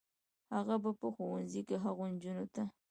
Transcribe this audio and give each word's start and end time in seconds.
هغه 0.55 0.75
به 0.83 0.91
په 0.99 1.07
ښوونځي 1.15 1.61
کې 1.67 1.75
هغو 1.83 2.05
نجونو 2.13 2.45
ته 2.53 2.63